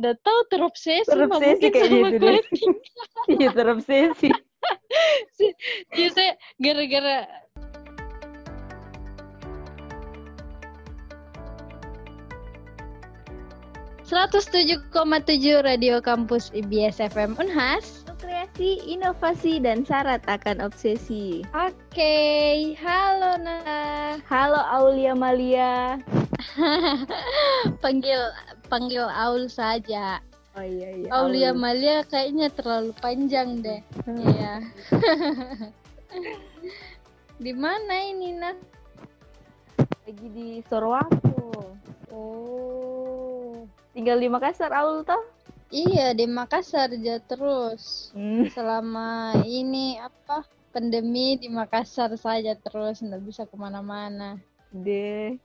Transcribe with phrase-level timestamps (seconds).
[0.00, 2.40] nggak tahu terobsesi, terobsesi mungkin kayaknya sama itu deh.
[2.40, 2.74] clothing.
[3.36, 4.28] Iya terobsesi.
[5.92, 7.28] Iya, saya gara-gara
[15.22, 18.02] tujuh Radio Kampus IBS FM Unhas.
[18.20, 21.46] Kreasi, inovasi, dan syarat akan obsesi.
[21.54, 22.16] Oke,
[22.76, 24.18] halo Nana.
[24.26, 26.02] Halo Aulia Malia.
[27.84, 28.20] panggil
[28.70, 30.22] panggil Aul saja.
[30.54, 31.10] Oh iya iya.
[31.10, 31.58] Aulia Aul.
[31.58, 33.82] Malia kayaknya terlalu panjang deh.
[34.06, 34.62] Iya.
[37.40, 38.56] Di mana ini, Nak?
[40.04, 41.72] Lagi di Sorowako.
[42.12, 43.64] Oh.
[43.96, 45.24] Tinggal di Makassar Aul toh?
[45.72, 48.12] Iya, di Makassar aja terus.
[48.12, 48.44] Hmm.
[48.52, 50.44] Selama ini apa?
[50.70, 54.36] Pandemi di Makassar saja terus, nggak bisa ke mana-mana.
[54.68, 55.40] Deh.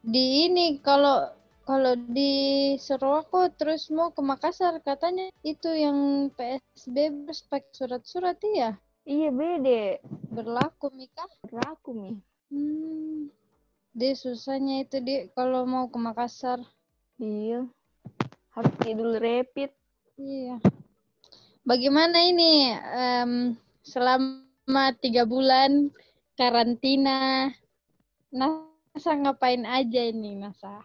[0.00, 1.28] Di ini kalau
[1.66, 8.78] kalau di Sorowako terus mau ke Makassar katanya itu yang PSBB terus pakai surat-surat iya
[9.06, 10.02] Iya bede.
[10.34, 11.30] berlaku Mika.
[11.46, 12.18] Raku nih.
[12.50, 13.30] Hmm.
[13.94, 16.58] Dia susahnya itu dia kalau mau ke Makassar.
[17.22, 17.70] Iya.
[18.50, 19.70] Harus dulu rapid.
[20.18, 20.58] Iya.
[21.62, 23.54] Bagaimana ini em,
[23.86, 25.94] selama tiga bulan
[26.34, 27.46] karantina?
[28.34, 30.82] Nasa ngapain aja ini Nasa?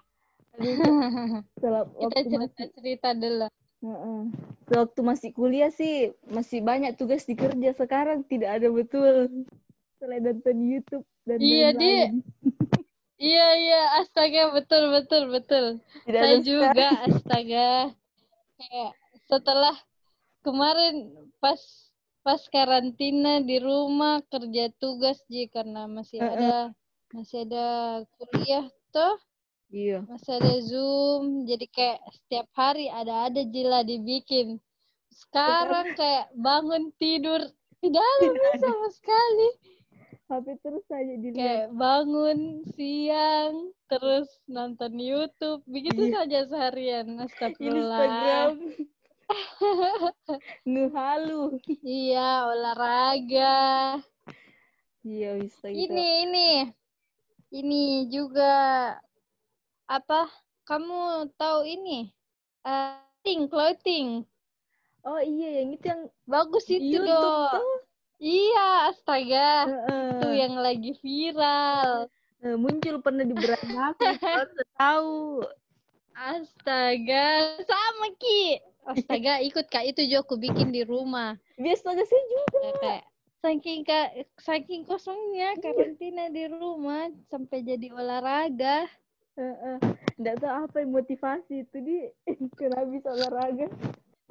[0.57, 3.47] Setelah Kita cerita-cerita dulu.
[3.81, 4.21] Heeh.
[4.71, 9.47] Waktu masih kuliah sih masih banyak tugas di kerja sekarang tidak ada betul.
[9.97, 12.11] Selain nonton YouTube dan Iya, dia-.
[13.21, 15.65] Iya iya astaga betul betul betul.
[16.09, 17.05] Tidak Saya juga sekarang.
[17.05, 17.69] astaga.
[18.57, 18.91] Kayak
[19.29, 19.75] setelah
[20.41, 20.95] kemarin
[21.37, 21.61] pas
[22.21, 26.33] pas karantina di rumah kerja tugas ji karena masih Heeh.
[26.37, 26.53] ada
[27.13, 27.65] masih ada
[28.17, 29.17] kuliah tuh
[29.71, 30.03] Iya.
[30.03, 34.59] masih ada zoom jadi kayak setiap hari ada ada jila dibikin
[35.09, 37.39] sekarang kayak bangun tidur
[37.79, 38.27] tidak ada
[38.59, 39.49] sama sekali
[40.27, 41.35] HP terus saja dilihat.
[41.35, 42.39] kayak bangun
[42.71, 43.53] siang
[43.87, 46.23] terus nonton YouTube begitu Iya.
[46.23, 48.51] saja seharian astagfirullah Instagram.
[50.67, 51.59] Ngehalu.
[51.83, 53.99] iya olahraga
[55.01, 55.79] Iya bisa gitu.
[55.87, 56.49] ini ini
[57.51, 58.53] ini juga
[59.91, 60.31] apa?
[60.63, 62.07] Kamu tahu ini?
[62.63, 64.07] Eh, clothing clothing.
[65.05, 67.77] Oh iya yang itu yang bagus itu YouTube dong tuh.
[68.17, 69.69] iya astaga.
[69.69, 70.09] Heeh.
[70.17, 72.09] itu yang lagi viral.
[72.41, 74.05] Eh, muncul pernah di beranda aku
[74.79, 75.45] tahu.
[76.17, 77.61] astaga.
[77.61, 78.61] Sama ki.
[78.89, 79.85] Astaga ikut kak.
[79.91, 81.37] Itu juga aku bikin di rumah.
[81.61, 82.57] Biasa sih juga.
[82.61, 83.03] Ya, kayak
[83.41, 83.99] saking ka,
[84.41, 88.89] saking kosongnya karantina di rumah sampai jadi olahraga
[89.39, 89.77] Heeh.
[90.19, 91.97] Nggak tahu apa yang motivasi itu di
[92.59, 93.67] kenapa bisa olahraga.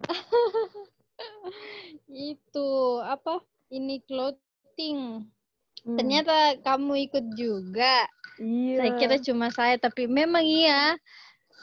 [2.09, 2.69] itu
[3.05, 3.41] apa
[3.71, 5.28] ini clothing
[5.81, 5.97] Hmm.
[5.97, 8.05] ternyata kamu ikut juga
[8.37, 8.77] Iya.
[8.77, 10.93] saya kira cuma saya tapi memang iya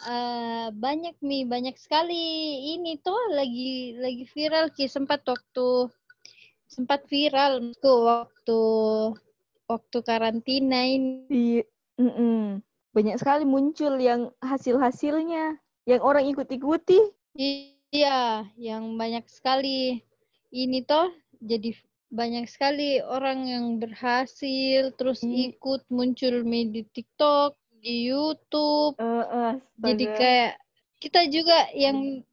[0.09, 2.17] eh, banyak nih banyak sekali
[2.73, 5.93] ini tuh lagi lagi viral ki sempat waktu
[6.65, 8.59] sempat viral tuh waktu
[9.69, 11.63] waktu karantina ini Iya.
[12.01, 12.65] Mm-mm.
[12.97, 16.97] Banyak sekali muncul yang hasil-hasilnya yang orang ikut-ikuti.
[17.37, 20.01] Iya, yang banyak sekali
[20.49, 21.77] ini toh jadi
[22.09, 25.53] banyak sekali orang yang berhasil terus Hmm.
[25.53, 28.97] ikut muncul di TikTok, di YouTube.
[28.97, 30.17] Eh, Jadi astaga.
[30.17, 30.53] kayak
[30.97, 32.25] kita juga yang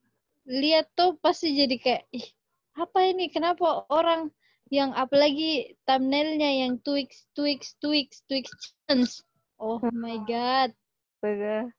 [0.49, 2.25] lihat tuh pasti jadi kayak ih,
[2.73, 3.29] apa ini?
[3.29, 4.33] Kenapa orang
[4.73, 8.49] yang apalagi thumbnailnya yang Twix, Twix, Twix, Twix
[8.89, 9.21] challenge.
[9.55, 10.71] Oh my god.
[11.19, 11.71] Astaga.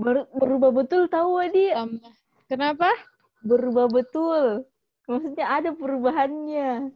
[0.00, 1.70] Baru berubah betul tahu Adi.
[1.70, 2.12] Tambah.
[2.50, 2.90] Kenapa?
[3.44, 4.66] Berubah betul.
[5.06, 6.92] Maksudnya ada perubahannya.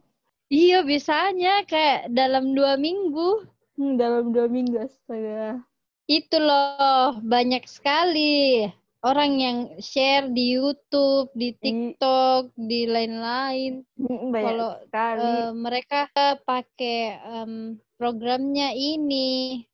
[0.47, 3.49] Iya, biasanya kayak dalam dua minggu.
[3.75, 5.59] Hmm, dalam dua minggu astaga.
[6.05, 8.69] Itu loh, banyak sekali
[9.01, 13.81] orang yang share di YouTube, di TikTok, di lain-lain.
[13.97, 15.17] Hmm, Kalau sekali.
[15.21, 15.99] eh, mereka
[16.45, 17.53] pakai em,
[17.97, 19.65] programnya ini,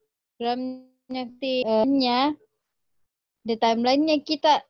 [0.41, 2.29] programnya ti- eh,
[3.45, 4.65] di timelinenya kita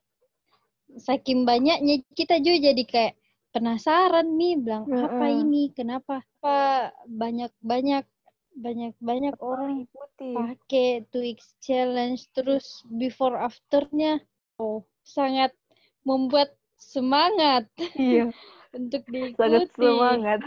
[1.00, 3.14] saking banyaknya kita juga jadi kayak
[3.56, 5.48] penasaran nih bilang apa Heeh.
[5.48, 8.04] ini kenapa apa banyak banyak
[8.52, 10.36] banyak banyak orang ikuti.
[10.36, 14.20] pakai Twix challenge terus before afternya
[14.60, 15.56] oh sangat
[16.04, 18.28] membuat semangat Iya,
[18.76, 20.40] untuk sangat diikuti semangat.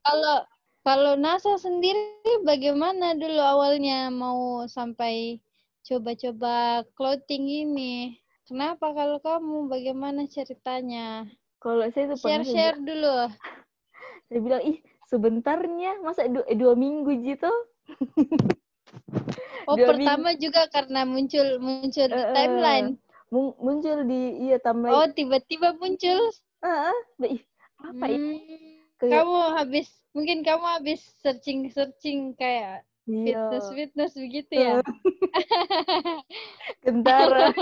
[0.00, 0.36] kalau
[0.86, 5.38] kalau NASA sendiri bagaimana dulu awalnya mau sampai
[5.86, 9.70] coba-coba clothing ini Kenapa kalau kamu?
[9.70, 11.22] Bagaimana ceritanya?
[11.62, 13.14] Kalau saya tuh pernah saya Share-share dulu.
[14.26, 17.46] saya bilang ih sebentarnya masa dua, eh, dua minggu gitu
[19.70, 22.26] Oh, Dua pertama juga karena muncul muncul di eh.
[22.34, 22.98] timeline.
[23.30, 26.18] Mun- muncul di iya Oh, timeline tiba-tiba muncul.
[26.58, 26.98] Ah, ah,
[27.30, 27.40] ih,
[27.78, 34.74] apa ini Hmm, Kayak- kamu habis mungkin kamu habis searching-searching kayak iya fitness-fitness begitu ya.
[36.80, 37.50] kentara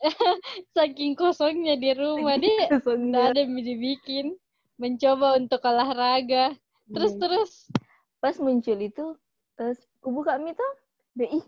[0.74, 4.26] Saking kosongnya di rumah dia nggak ada yang dibikin.
[4.80, 6.56] Mencoba untuk olahraga.
[6.88, 7.20] Terus Iya.
[7.20, 7.52] terus.
[8.16, 9.16] pas muncul itu
[9.56, 10.72] eh, aku buka mi tuh
[11.16, 11.44] deh ih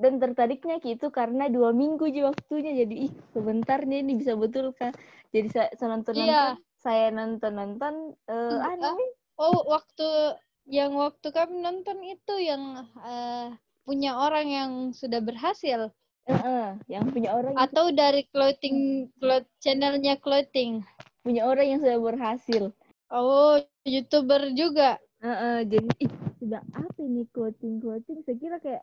[0.00, 4.72] dan tertariknya gitu karena dua minggu aja waktunya jadi ih sebentar nih ini bisa betul
[4.72, 4.96] kan
[5.28, 6.56] jadi saya, saya nonton nonton Iya.
[6.80, 7.94] Saya nonton nonton
[8.24, 8.74] eh ah.
[8.90, 9.06] Mi.
[9.36, 12.62] Oh, waktu yang waktu kami nonton itu yang
[13.00, 15.92] eh, punya orang yang sudah berhasil
[16.24, 18.78] Eh, eh, yang punya orang yang- atau dari clothing
[19.16, 20.84] cloth channelnya clothing.
[21.20, 22.62] punya orang yang sudah berhasil
[23.08, 24.96] Oh, youtuber juga.
[25.18, 28.82] Eh, eh, jadi ih sudah apa ini clothing clothing saya kira kayak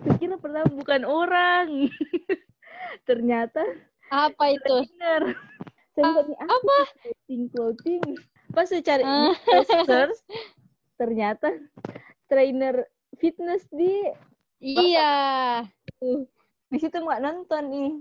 [0.00, 1.68] saya kira pertama bukan orang
[3.04, 3.62] ternyata
[4.08, 4.86] Apa itu?
[4.86, 5.22] trainer
[5.96, 8.02] saya buka nih apa clothing clothing
[8.52, 9.32] pas saya cari Ah.
[9.64, 10.18] di search
[10.94, 11.48] ternyata
[12.28, 12.84] trainer
[13.16, 14.04] fitness di
[14.60, 15.64] Iya.
[16.68, 17.92] di situ nggak nonton nih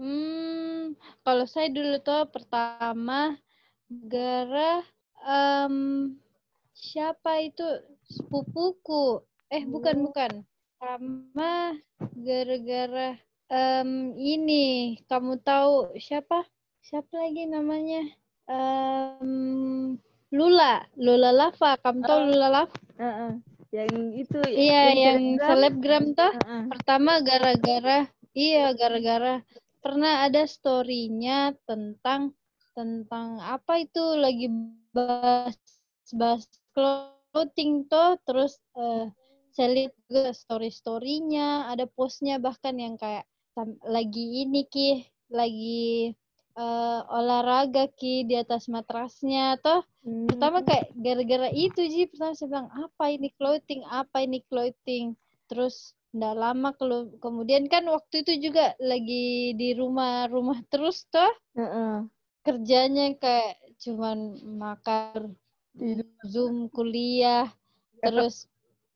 [0.00, 3.36] Hmm, kalau saya dulu tuh pertama
[3.90, 4.80] gara
[5.20, 6.16] em,
[6.72, 7.60] siapa itu
[8.08, 9.20] sepupuku.
[9.52, 10.30] Eh, bukan bukan.
[10.80, 11.76] Sama
[12.16, 13.20] gara-gara
[13.52, 16.48] em, ini kamu tahu siapa?
[16.80, 18.02] Siapa lagi namanya?
[18.48, 19.96] Em,
[20.30, 21.76] Lula, Lula Lava.
[21.78, 22.26] Kamu tahu Oh.
[22.28, 22.74] Lula Lava?
[22.98, 23.32] Heeh.
[23.70, 25.46] yang itu Iya, yang selebgram.
[25.46, 26.32] selebgram tuh.
[26.34, 26.62] Heeh.
[26.74, 27.98] Pertama gara-gara
[28.34, 29.46] iya gara-gara
[29.78, 32.34] pernah ada story-nya tentang
[32.74, 34.50] tentang apa itu lagi
[34.90, 35.54] bahas
[36.10, 39.06] bahas clothing tuh terus eh,
[39.54, 43.22] saya lihat juga story-storynya ada postnya bahkan yang kayak
[43.86, 46.10] lagi ini ki lagi
[46.56, 49.58] eh, olahraga ki di atas matrasnya.
[49.60, 50.24] Toh Hmm.
[50.32, 55.12] pertama kayak gara-gara itu sih pertama saya bilang apa ini clothing apa ini clothing
[55.44, 61.28] terus ndak lama kelu- kemudian kan waktu itu juga lagi di rumah-rumah terus toh.
[61.52, 62.08] Heeh.
[62.40, 65.36] kerjanya kayak cuman makan
[66.24, 67.52] zoom kuliah.
[68.00, 68.48] Terus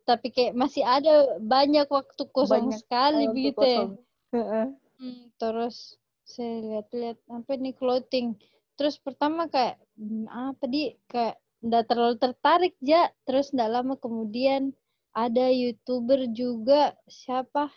[0.08, 3.84] tapi kayak masih ada banyak waktu kosong Banyak sekali begitu ya.
[4.32, 4.66] Heeh.
[4.96, 8.36] Hmm, terus saya lihat-lihat apa nih clothing.
[8.74, 13.08] Terus pertama kayak "Hmm, apa di kayak ndak terlalu tertarik ya.
[13.28, 14.74] Terus ndak lama kemudian
[15.14, 17.70] ada youtuber juga siapa?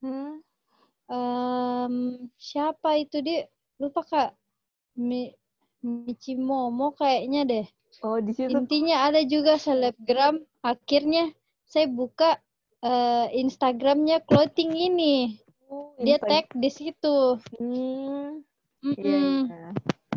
[0.00, 0.40] Hmm.
[1.04, 1.94] Em,
[2.40, 3.36] siapa itu di
[3.76, 4.30] lupa kak
[4.96, 5.28] Mi,
[5.84, 7.66] Michi Momo kayaknya deh.
[8.00, 10.40] Oh di situ Intinya ada juga selebgram.
[10.64, 11.28] Akhirnya
[11.68, 12.40] saya buka
[12.80, 15.43] eh, Instagramnya clothing ini.
[16.00, 17.38] Dia tag di situ.
[17.58, 18.44] Hmm.
[18.84, 19.48] Iya.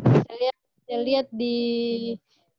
[0.04, 1.56] saya lihat saya lihat di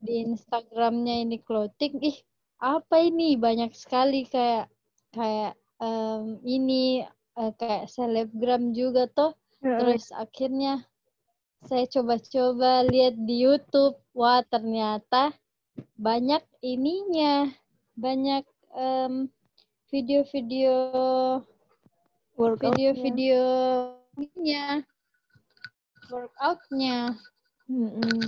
[0.02, 2.18] di Instagramnya ini clothing ih
[2.58, 4.74] apa ini banyak sekali kayak
[5.14, 7.06] kayak em, ini
[7.38, 10.82] eh, kayak selebgram juga toh terus akhirnya
[11.70, 15.30] saya coba-coba lihat di YouTube wah ternyata
[15.94, 17.54] banyak ininya
[17.94, 19.30] banyak em,
[19.90, 20.78] video-video.
[22.40, 23.44] Video-video
[24.16, 24.80] ininya
[26.08, 27.20] workoutnya.
[27.68, 28.24] Mm-mm.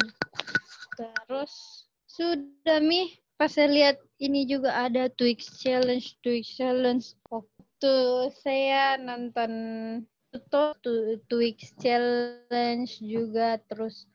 [0.99, 3.15] Terus sudah mi.
[3.39, 7.01] Pas saya lihat ini juga ada Twix Challenge, Twix Challenge.
[7.31, 7.95] Waktu
[8.37, 9.51] saya nonton
[10.35, 13.57] itu tu- Twix Challenge juga.
[13.71, 14.05] Terus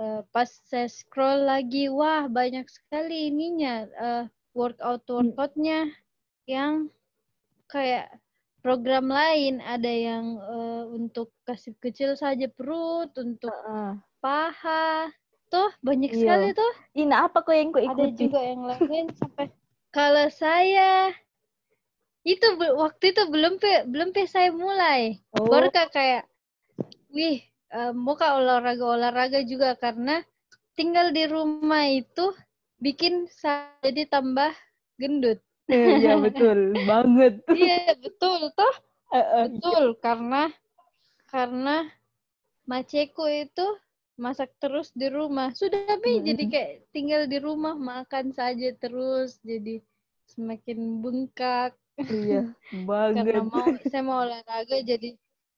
[0.00, 4.24] eh, pas saya scroll lagi wah banyak sekali ininya eh,
[4.56, 5.92] workout workoutnya
[6.48, 6.88] yang
[7.70, 8.21] kayak
[8.62, 13.92] program lain ada yang eh, untuk kasih kecil saja perut untuk Heeh.
[14.22, 15.10] paha
[15.52, 16.18] tuh banyak Iya.
[16.22, 18.24] sekali tuh Ih, nah apa kok yang kau ada ikuti?
[18.30, 19.46] juga yang lain sampai
[19.92, 21.12] kalau saya
[22.22, 22.46] itu
[22.78, 26.22] waktu itu belum pe belum pe saya mulai Oh, baru kak kayak
[27.10, 27.42] wih
[27.74, 30.22] eh, mau kak olahraga olahraga juga karena
[30.78, 32.30] tinggal di rumah itu
[32.78, 34.54] bikin saya jadi tambah
[34.96, 37.34] gendut iya betul banget.
[37.62, 38.74] iya betul toh
[39.12, 39.44] Heeh.
[39.44, 40.36] betul karena
[41.32, 41.76] karena
[42.70, 43.66] maceku itu
[44.24, 46.28] masak terus di rumah sudah Mi Mm-mm.
[46.28, 49.74] jadi kayak tinggal di rumah makan saja terus jadi
[50.32, 51.72] semakin bengkak
[52.10, 52.40] Iya,
[53.14, 53.44] karena banget.
[53.52, 55.08] mau saya mau olahraga jadi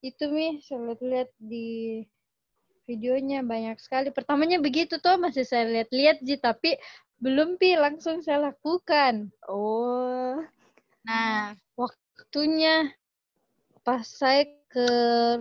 [0.09, 1.67] itu mi saya lihat-lihat di
[2.89, 4.09] videonya banyak sekali.
[4.13, 6.77] Pertamanya begitu tuh masih saya lihat-lihat sih tapi
[7.23, 9.31] belum pi langsung saya lakukan.
[9.49, 10.41] Oh.
[11.05, 12.89] Nah, waktunya
[13.85, 14.87] pas saya ke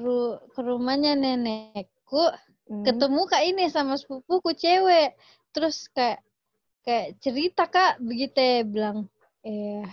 [0.04, 2.24] ru ke rumahnya nenekku
[2.70, 2.84] Hmm.
[2.86, 5.16] ketemu kak ini sama sepupuku cewek
[5.56, 6.20] terus kayak
[6.86, 8.98] kayak cerita kak begitu ya bilang
[9.48, 9.84] eh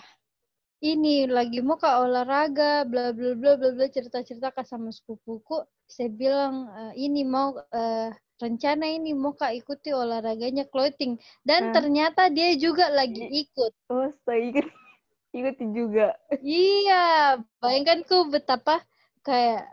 [0.83, 5.63] ini lagi mau kak olahraga bla bla bla bla bla cerita cerita kak sama sepupuku
[5.87, 8.11] saya bilang "Eh, ini mau eh,
[8.41, 11.73] rencana ini mau kak ikuti olahraganya clothing dan Hah?
[11.77, 14.67] ternyata dia juga lagi ikut Oh, saya ikut
[15.39, 16.17] ikuti juga.
[16.41, 18.81] iya bayangkanku betapa
[19.21, 19.69] kayak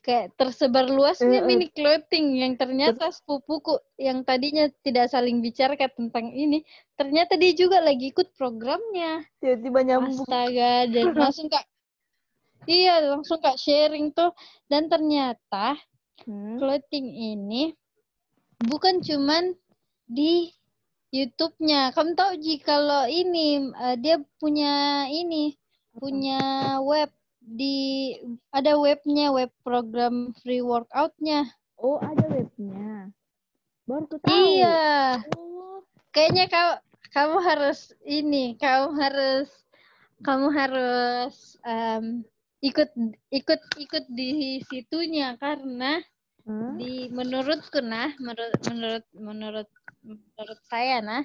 [0.00, 1.46] kayak tersebar luasnya Eh, eh.
[1.46, 6.64] mini clothing yang ternyata sepupuku yang tadinya tidak saling bicara tentang ini
[6.96, 10.24] ternyata dia juga lagi ikut programnya Tiba-tiba nyambung.
[10.24, 11.68] astaga dan langsung kak
[12.64, 14.32] iya langsung kak sharing tuh
[14.66, 15.76] dan ternyata
[16.26, 16.58] Hmm.
[16.58, 17.74] clothing ini
[18.66, 19.54] bukan cuman
[20.08, 20.50] di
[21.08, 21.96] YouTube-nya.
[21.96, 25.56] Kamu tahu Ji kalau ini eh, dia punya ini
[25.96, 26.40] punya
[26.84, 27.08] web
[27.40, 28.12] di
[28.52, 31.48] ada webnya web program free workout-nya.
[31.80, 33.08] Oh, ada webnya.
[33.88, 34.28] Baru tahu.
[34.28, 35.80] Iya, Oh,
[36.12, 36.70] kayaknya kau
[37.14, 39.48] kamu harus ini, kamu harus
[40.20, 42.26] kamu harus em,
[42.58, 42.90] ikut
[43.30, 46.02] ikut ikut di situnya karena
[46.48, 46.74] Hah?
[46.74, 49.68] di menurutku nah menurut menurut menurut
[50.02, 51.22] menurut saya nah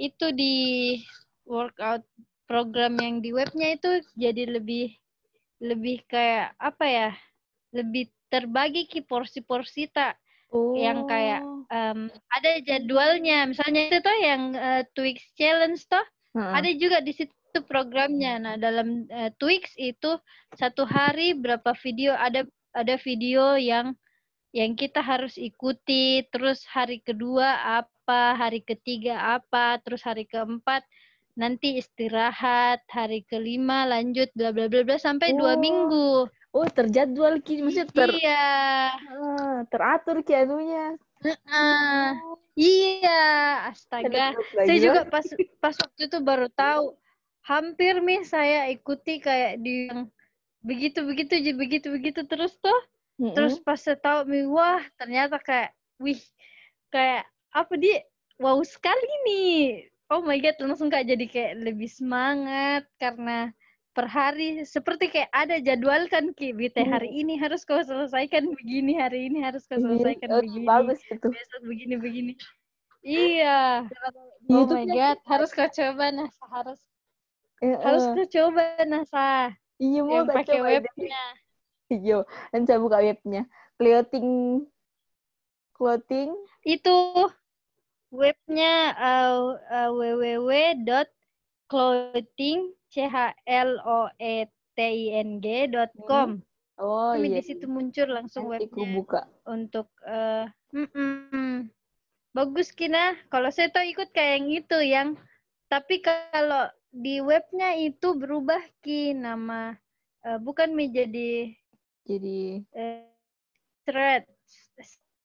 [0.00, 0.54] itu di
[1.44, 2.04] workout
[2.48, 4.94] program yang di webnya itu jadi lebih
[5.60, 7.10] lebih kayak apa ya
[7.72, 10.78] lebih terbagi ki porsi-porsi tak Oh.
[10.78, 11.42] yang kayak
[11.74, 16.06] em, ada jadwalnya misalnya itu tuh yang eh, Twix challenge toh
[16.38, 16.52] Heeh.
[16.54, 17.34] ada juga di situ
[17.64, 18.36] programnya.
[18.40, 20.18] Nah, dalam eh, Twix itu
[20.56, 22.44] satu hari berapa video ada
[22.76, 23.96] ada video yang
[24.52, 30.80] yang kita harus ikuti, terus hari kedua apa, hari ketiga apa, terus hari keempat
[31.36, 35.60] nanti istirahat, hari kelima lanjut bla bla bla bla sampai dua Oh.
[35.60, 36.08] minggu.
[36.56, 38.48] Oh, terjadwal ki maksudnya ter Iya.
[38.96, 40.96] ah, teratur ki anunya.
[41.20, 42.04] Heeh.
[42.56, 43.24] Iya,
[43.68, 44.32] astaga.
[44.56, 45.26] Saya juga pas
[45.60, 46.96] pas waktu itu baru tahu.
[47.46, 50.10] Hampir nih saya ikuti kayak di yang
[50.66, 52.80] begitu begitu jadi begitu begitu terus tuh.
[53.16, 55.72] Terus pas saya tahu nih, wah ternyata kayak
[56.02, 56.20] wih
[56.90, 57.24] kayak
[57.54, 58.02] apa dia
[58.36, 59.88] wow sekali nih.
[60.10, 63.50] Oh my god, langsung kayak jadi kayak lebih semangat karena
[63.96, 69.00] per hari seperti kayak ada jadwal kan Ki, Bite hari ini harus kau selesaikan begini,
[69.00, 71.32] hari ini harus kau selesaikan oh, begini bagus itu.
[71.32, 72.32] besok begini begini
[73.00, 73.88] iya
[74.44, 76.80] Di oh my YouTube-nya god harus kau coba Nasa harus
[77.64, 81.24] Eh, harus kau coba Nasa Iya mau yang pakai webnya
[81.86, 83.46] Iya, dan saya buka webnya.
[83.78, 84.66] Clothing
[85.76, 86.32] clothing
[86.64, 86.96] itu
[88.08, 92.58] webnya uh, uh, www.clothing
[92.88, 96.40] c h l o e t i n g dot com
[96.76, 97.40] Oh Kami iya.
[97.40, 99.20] di situ muncul langsung Nanti webnya buka.
[99.48, 100.44] untuk eh
[100.76, 101.68] mm-mm.
[102.36, 105.08] bagus kina kalau saya tahu ikut kayak yang itu yang
[105.72, 109.12] tapi kalau di webnya itu berubah ki.
[109.12, 109.76] Nama
[110.24, 111.52] eh, bukan menjadi
[112.08, 113.04] Jadi eh,
[113.84, 114.24] thread.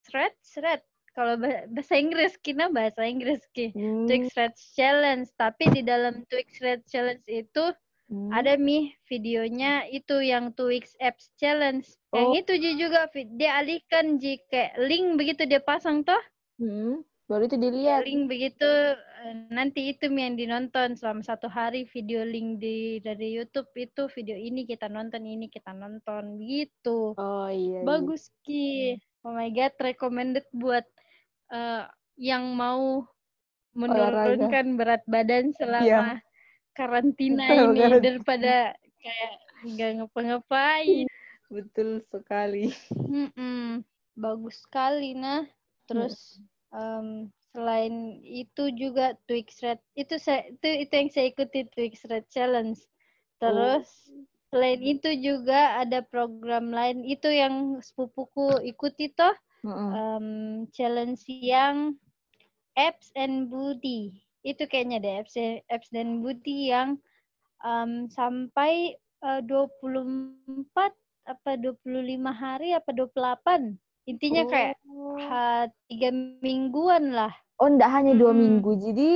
[0.04, 0.34] Thread?
[0.44, 0.82] Thread.
[1.12, 3.72] Kalau bah- bahasa Inggris kina bahasa Inggris ki.
[3.72, 5.28] Hmm, Twix Thread Challenge.
[5.36, 7.64] Tapi di dalam Twix Thread Challenge itu
[8.08, 8.32] hmm.
[8.32, 11.84] ada mi videonya itu yang Twix Apps Challenge.
[12.12, 12.36] Yang Oh.
[12.36, 16.20] itu Ji juga dia alihkan Ji kayak link begitu dia pasang toh?
[16.60, 18.04] Hmm, baru itu dilihat.
[18.04, 18.70] link begitu
[19.48, 24.64] nanti itu yang dinonton selama satu hari video link di dari YouTube itu video ini
[24.64, 27.80] kita nonton ini kita nonton gitu Oh iya.
[27.80, 27.86] iya.
[27.86, 30.82] bagus Ki oh my god recommended buat
[31.48, 31.84] eh,
[32.18, 33.06] yang mau
[33.72, 36.20] menurunkan berat badan selama
[36.72, 38.04] karantina Selama ini karantina.
[38.04, 38.54] daripada
[38.98, 41.06] kayak nggak ngapa-ngapain
[41.46, 42.72] Betul sekali.
[42.96, 43.84] Mm-mm.
[44.12, 45.44] bagus sekali nah
[45.84, 49.78] terus em, selain itu juga Twix Red.
[49.94, 52.80] Itu saya itu itu yang saya ikuti Twix Red Challenge.
[53.38, 53.86] Terus
[54.48, 57.04] selain itu juga ada program lain.
[57.04, 59.92] Itu yang sepupuku ikuti toh Heeh.
[59.92, 60.26] em,
[60.72, 61.96] challenge yang
[62.76, 64.16] apps and booty.
[64.42, 65.36] Itu kayaknya deh apps
[65.68, 66.96] apps dan booty yang
[67.62, 71.86] em, sampai eh, 24 apa 25
[72.34, 75.18] hari apa 28 intinya kayak Oh.
[75.18, 76.08] ha, tiga
[76.40, 78.42] mingguan lah Oh, enggak hanya dua Mm-mm.
[78.58, 78.70] minggu.
[78.74, 79.10] Jadi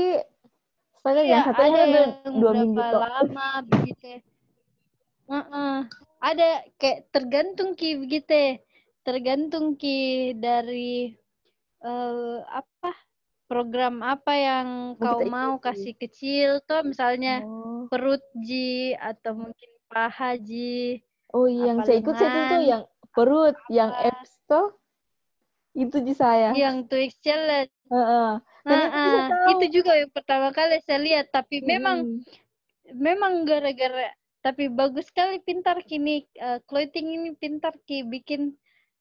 [0.97, 3.00] saya Iya, yang satunya ada yang dua berapa minggu toh.
[3.02, 4.11] lama begitu
[5.26, 5.75] Heeh.
[6.19, 8.59] ada kayak tergantung ki begitu
[9.02, 9.99] tergantung ki
[10.35, 11.14] dari
[11.78, 12.90] eh apa
[13.47, 19.71] program apa yang Mau kau mau kasih kecil tuh misalnya Oh, perut ji atau mungkin
[19.87, 22.83] paha ji oh yang apa saya ikut saya itu tuh yang
[23.16, 24.12] perut, yang apa.
[24.12, 24.66] abs tuh
[25.73, 26.52] itu di saya.
[26.52, 29.50] yang Twix challenge bisa Nah, tahu.
[29.56, 32.20] itu juga yang pertama kali saya lihat tapi memang Mm-mm.
[32.99, 34.11] memang gara-gara
[34.42, 38.54] tapi bagus sekali pintar kini eh, clothing ini pintar ki bikin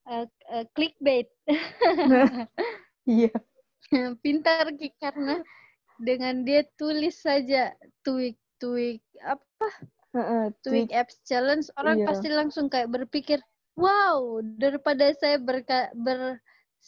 [0.05, 1.29] eh, eh, clickbait
[3.05, 3.33] Iya.
[4.25, 5.41] pintar ki karena
[5.97, 7.71] dengan dia tulis saja
[8.05, 9.69] tweak tweak apa
[10.13, 12.07] Heeh, tweak apps challenge orang Iya.
[12.09, 13.39] pasti langsung kayak berpikir
[13.75, 16.39] wow daripada saya berka ber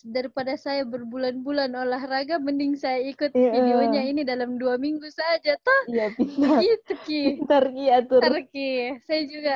[0.06, 3.50] daripada saya berbulan-bulan olahraga mending saya ikut Iya.
[3.50, 6.58] videonya ini dalam dua minggu saja toh Iya pintar.
[6.62, 8.22] gitu ki Pintar Ki atur.
[8.48, 8.72] Ki.
[9.10, 9.56] Saya juga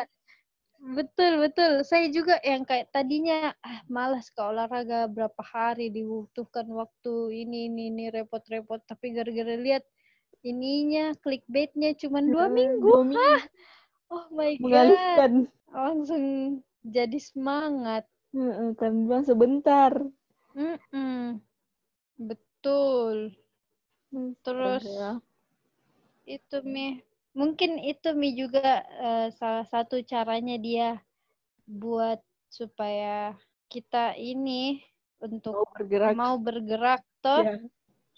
[0.81, 1.71] betul betul.
[1.85, 7.13] Saya juga yang kayak tadinya ah malas ke olahraga berapa hari dibutuhkan waktu
[7.45, 9.85] ini ini ini repot-repot tapi gara-gara lihat
[10.41, 12.81] ininya clickbaitnya cuma dua minggu.
[12.81, 13.45] Dua minggu.
[14.09, 14.65] Oh my god.
[14.65, 15.31] Mengalihkan.
[15.69, 16.23] Langsung
[16.85, 18.03] jadi semangat.
[18.35, 19.93] Heeh, kan bilang sebentar.
[20.55, 21.39] Mm-mm.
[22.19, 23.35] Betul.
[24.11, 25.09] Hmm, Terus ya.
[26.27, 26.99] itu Mi.
[27.39, 30.99] Mungkin itu Mi juga eh, salah satu caranya dia
[31.67, 32.19] buat
[32.51, 33.37] supaya
[33.71, 34.83] kita ini
[35.21, 36.17] Mau untuk bergerak.
[36.19, 37.55] mau bergerak toh Ya.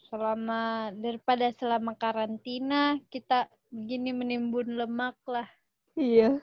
[0.09, 5.47] selama daripada selama karantina kita begini menimbun lemak lah.
[5.95, 6.41] Iya.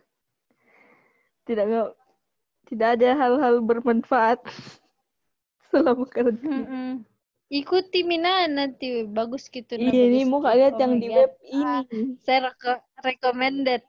[1.46, 1.66] Tidak
[2.70, 4.38] tidak ada hal-hal bermanfaat
[5.70, 6.62] selama karantina.
[6.64, 6.90] Mm-mm.
[7.50, 11.18] Ikuti Mina nanti bagus gitu nah, Iya, ini mau Oh yang di God.
[11.18, 12.14] web Ah, ini.
[12.22, 13.82] saya reko- recommended.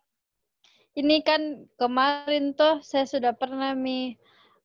[0.92, 1.42] Ini kan
[1.78, 4.18] kemarin tuh saya sudah pernah mi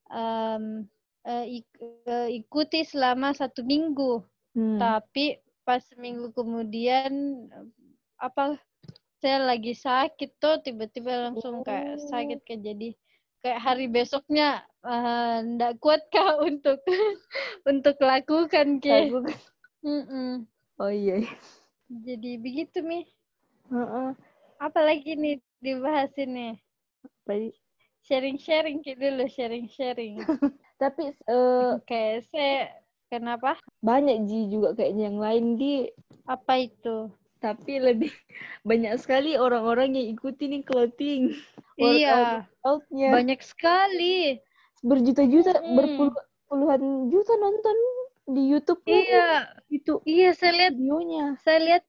[0.09, 0.89] em,
[1.23, 4.25] eh, ik- eh, ikuti selama satu minggu,
[4.57, 4.81] Hmm.
[4.81, 7.45] tapi pas minggu kemudian
[8.17, 8.57] apa
[9.21, 12.07] saya lagi sakit tuh tiba-tiba langsung kayak Oh.
[12.09, 12.89] sakit kayak jadi
[13.43, 16.79] kayak hari besoknya eh, ndak kuat kak untuk
[17.71, 19.11] untuk lakukan ke.
[19.11, 19.25] Aku-
[19.85, 20.43] Mm-mm.
[20.81, 21.21] Oh iya.
[21.87, 23.07] Jadi begitu mi.
[23.71, 24.09] Heeh.
[24.57, 26.57] Apalagi nih dibahas ini?
[27.05, 27.49] Apa ini?
[28.07, 30.17] Sharing-sharing gitu dulu, sharing-sharing.
[30.81, 32.59] Tapi eh, Kayak saya,
[33.09, 33.57] kenapa?
[33.81, 35.73] banyak Ji juga kayaknya yang lain di
[36.27, 37.13] Apa itu?
[37.43, 38.11] Tapi lebih
[38.69, 41.21] banyak sekali orang-orang yang ikuti nih clothing.
[41.77, 42.17] Iya,
[42.63, 43.13] Workout-nya.
[43.13, 44.41] banyak sekali.
[44.89, 46.13] Berjuta-juta, Mm-mm.
[46.49, 46.81] berpuluhan
[47.13, 47.77] juta nonton
[48.35, 49.25] di YouTube Iya,
[49.77, 51.25] itu iya saya lihat, videonya.
[51.43, 51.83] saya lihat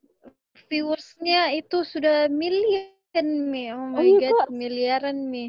[0.68, 3.62] viewersnya itu sudah miliaran mi.
[3.76, 4.50] Oh my iya, god, Kak.
[4.60, 5.44] miliaran mi.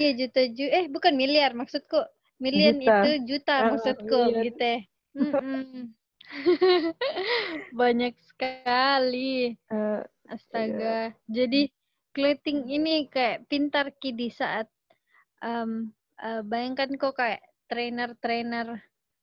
[0.00, 1.98] Iya juta juta, eh bukan miliar maksudku.
[2.62, 2.96] Juta.
[2.96, 4.44] itu juta Ah, maksudku miliar.
[4.44, 4.62] gitu.
[4.74, 4.78] ya.
[7.80, 9.54] Banyak sekali.
[9.56, 11.14] Eh, Astaga.
[11.26, 11.70] Jadi
[12.14, 14.66] clothing ini kayak pintar ki di saat
[15.42, 15.90] em,
[16.22, 18.78] eh, bayangkan kok kayak trainer-trainer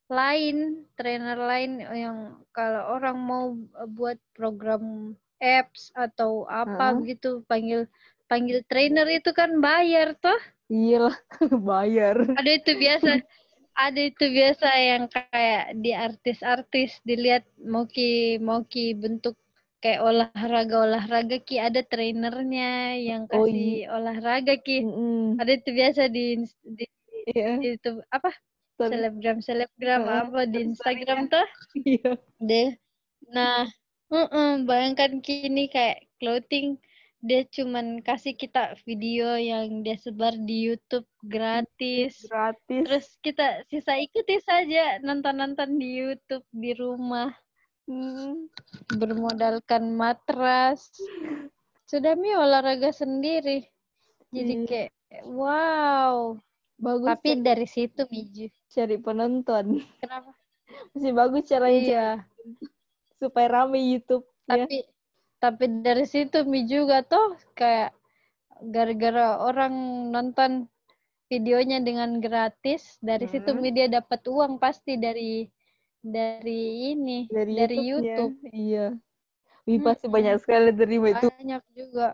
[0.08, 6.98] lain, trainer lain yang kalau orang mau eh, buat program apps atau apa Heeh.
[6.98, 7.86] begitu panggil
[8.26, 10.40] panggil trainer itu kan bayar toh.
[10.68, 11.16] iyalah
[11.72, 12.18] bayar.
[12.36, 13.12] Ada itu biasa.
[13.78, 19.38] Ada itu biasa yang kayak di artis-artis dilihat mau ki mau ki bentuk
[19.86, 24.82] kayak olahraga olahraga ki ada trainernya yang Oh, kasih olahraga ki.
[24.82, 25.38] Mm-mm.
[25.38, 26.26] Ada itu biasa di
[26.66, 26.86] di,
[27.30, 27.62] Iya.
[27.62, 28.34] di itu apa
[28.82, 28.92] Sorry.
[28.98, 30.58] selebgram selebgram Heeh, apa di.
[30.74, 31.46] Instagram tuh
[31.86, 32.12] Iya.
[32.42, 32.70] deh.
[33.30, 33.70] Nah,
[34.10, 36.82] mm-mm, bayangkan kini kayak clothing
[37.18, 42.30] dia cuman kasih kita video yang dia sebar di YouTube gratis.
[42.30, 42.82] Gratis.
[42.86, 47.34] Terus kita sisa ikuti saja nonton-nonton di YouTube di rumah
[47.88, 48.52] Hmm.
[48.92, 50.92] bermodalkan matras.
[51.88, 53.64] Sudah mi olahraga sendiri.
[54.28, 54.68] Jadi Iya.
[54.68, 54.92] kayak
[55.24, 56.36] wow.
[56.78, 58.52] Bagus Tapi cari, dari situ Miju.
[58.68, 59.80] cari penonton.
[60.04, 60.36] Kenapa?
[60.92, 62.08] Masih bagus caranya Iya.
[63.18, 64.68] supaya rame YouTube ya.
[65.38, 67.94] Tapi dari situ Mi juga tuh kayak
[68.74, 69.74] gara-gara orang
[70.10, 70.66] nonton
[71.30, 73.62] videonya dengan gratis, dari situ Hmm.
[73.62, 75.46] Mi dia dapat uang pasti dari
[76.02, 78.16] dari ini, dari, dari YouTube-nya.
[78.16, 78.34] YouTube.
[78.56, 78.88] Iya.
[79.68, 80.16] Wih, pasti Mm-mm.
[80.16, 81.28] banyak sekali terima itu.
[81.28, 82.08] Banyak juga.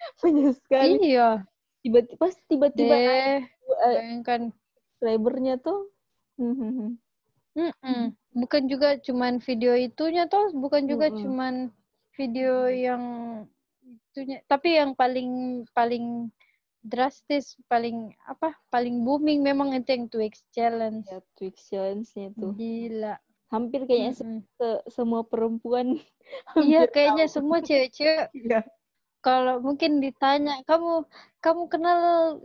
[0.24, 0.92] Banyak sekali.
[1.12, 1.44] Iya,
[1.84, 4.40] Tiba-tiba pas tiba-tiba eh, Bayangkan.
[4.96, 5.92] subscribernya tuh.
[6.40, 6.96] Hmm.
[7.56, 8.00] Mm-mm.
[8.36, 11.20] Bukan juga cuman video itunya toh, bukan juga Mm-mm.
[11.20, 11.54] cuman
[12.16, 13.02] video yang
[13.84, 15.30] itunya, tapi yang paling
[15.70, 16.32] paling
[16.86, 22.54] drastis paling apa paling booming memang itu yang Twix challenge Ya, Twix challenge-nya tuh.
[22.54, 24.42] gila Hampir kayaknya Mm-mm.
[24.58, 26.02] se- semua perempuan.
[26.66, 27.34] iya kayaknya tahu.
[27.38, 28.60] semua cewek-cewek Iya.
[29.22, 31.06] kalau mungkin ditanya kamu
[31.42, 32.00] kamu kenal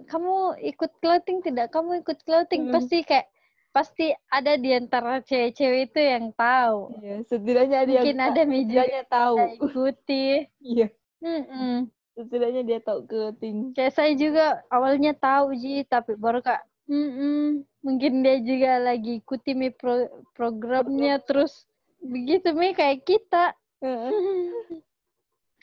[0.10, 2.74] kamu ikut clothing tidak kamu ikut clothing Hmm.
[2.74, 3.30] pasti kayak
[3.72, 6.92] pasti ada di antara cewek-cewek itu yang tahu.
[7.00, 9.36] Iya, setidaknya ada yang mungkin ada nih juga setidaknya tahu.
[9.40, 10.26] yang ikuti
[10.60, 10.88] Iya,
[11.24, 11.76] Mm-mm.
[12.12, 13.58] setidaknya dia tahu clothing.
[13.72, 19.56] kayak saya juga awalnya tahu ji tapi baru kak mm mungkin dia juga lagi ikuti
[19.56, 21.66] mi pro- programnya terus
[21.98, 23.56] begitu mi kayak kita.
[23.80, 24.12] Heeh.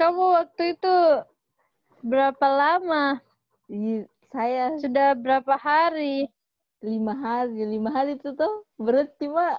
[0.01, 0.97] kamu waktu itu
[2.01, 3.21] berapa lama?
[3.69, 6.31] Iya, saya sudah berapa hari
[6.81, 9.59] lima hari, lima hari itu tuh berarti mak.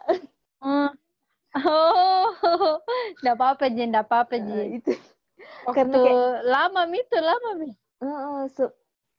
[0.59, 0.91] Hmm.
[1.49, 2.29] Oh,
[3.19, 4.79] enggak apa-apa Ji, enggak apa-apa Nah, Ji.
[4.79, 4.91] itu
[5.65, 7.69] Waktu karena kayak- lama mi itu lama mi.
[7.99, 8.75] Heeh, se-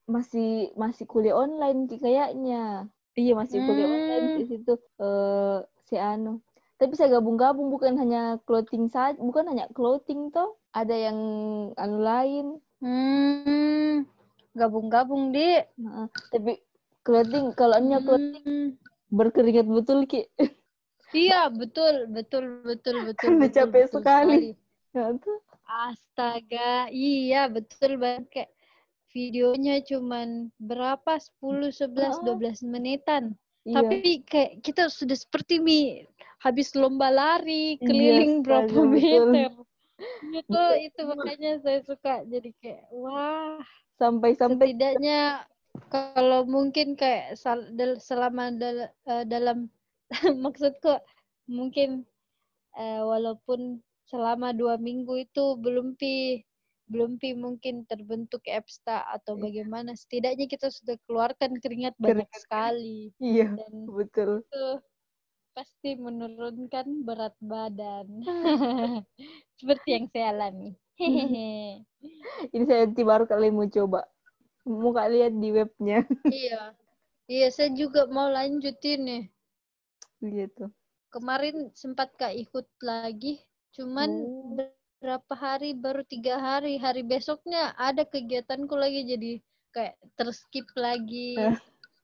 [0.07, 2.87] masih masih kuliah online kayaknya.
[3.15, 3.97] Iya masih kuliah Hmm.
[3.99, 6.39] online di situ eh si Anu.
[6.79, 10.57] Tapi saya gabung-gabung bukan hanya clothing saja, bukan hanya clothing toh.
[10.73, 11.19] Ada yang
[11.75, 12.47] anu lain.
[12.81, 14.07] Hmm.
[14.53, 15.61] Gabung-gabung di.
[15.61, 16.57] Heeh, tapi
[17.07, 18.69] clothing kalau anu clothing Hmm.
[19.11, 20.27] berkeringat betul Ki.
[21.11, 23.19] Iya, betul, betul, betul, betul.
[23.19, 24.39] Karena betul, capek betul sekali.
[24.95, 25.19] sekali.
[25.19, 25.39] Tuh.
[25.67, 28.51] Astaga, iya betul banget kayak
[29.11, 32.23] videonya cuman berapa 10, 11, Oh.
[32.27, 33.35] 12 menitan.
[33.67, 33.83] Iya.
[33.83, 36.07] Tapi kayak kita sudah seperti mi
[36.43, 39.31] habis lomba lari Iya, keliling berapa astaga, betul.
[39.35, 39.51] meter.
[40.31, 43.63] Itu itu makanya saya suka jadi kayak wah
[43.99, 45.21] sampai-sampai setidaknya
[45.88, 47.38] kalau mungkin kayak
[48.01, 49.71] selama dal- eh, dalam
[50.45, 50.99] maksudku
[51.49, 52.05] mungkin
[52.77, 56.43] eh, walaupun selama dua minggu itu belum pi
[56.90, 59.47] belum pi mungkin terbentuk EPSTA atau Iya.
[59.47, 62.43] bagaimana setidaknya kita sudah keluarkan keringat banyak Keringat.
[62.43, 64.43] sekali iya, dan betul.
[64.43, 64.64] itu
[65.55, 68.07] pasti menurunkan berat badan
[69.59, 71.83] seperti yang saya alami hehehe
[72.55, 74.03] Ini saya nanti baru kali mau coba.
[74.68, 75.99] Mau kak lihat di webnya.
[76.35, 76.77] iya
[77.31, 79.23] iya saya juga mau lanjutin nih
[80.20, 80.68] gitu.
[81.11, 83.40] kemarin sempat kak ikut lagi
[83.75, 84.55] cuman Oh.
[85.01, 89.33] berapa hari baru tiga hari hari besoknya ada kegiatanku lagi jadi
[89.73, 91.57] kayak terskip lagi Eh.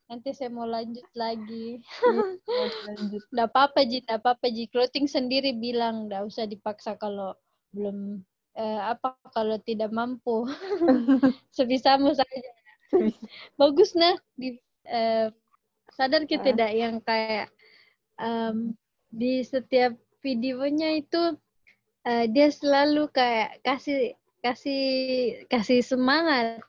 [0.08, 2.24] nanti saya mau lanjut lagi Iya,
[2.88, 3.22] lanjut.
[3.34, 7.36] nggak apa-apa ji nggak apa-apa ji clothing sendiri bilang nggak usah dipaksa kalau
[7.74, 8.24] belum
[8.56, 10.48] eh, apa kalau tidak mampu?
[11.56, 12.50] Sebisamu saja
[13.60, 14.16] bagus nah.
[14.34, 14.56] Di
[14.88, 15.28] eh,
[15.92, 16.46] sadar kita Ah.
[16.52, 17.48] tidak yang kayak
[18.20, 18.72] em,
[19.12, 21.36] di setiap videonya itu
[22.08, 24.82] eh, dia selalu kayak kasih kasih
[25.52, 26.62] kasih semangat.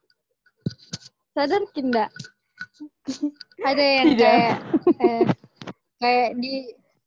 [1.37, 2.09] Sadar tidak?
[3.63, 4.21] Ada yang Tidak.
[4.21, 4.55] kayak
[5.01, 5.25] eh,
[6.01, 6.53] kayak di